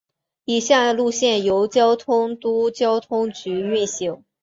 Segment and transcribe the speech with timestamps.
[0.45, 4.25] 以下路线由东京都交通局运行。